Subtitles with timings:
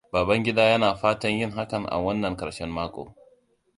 [0.13, 3.03] Babangida yana fatan yin hakan a wannan karshen mako.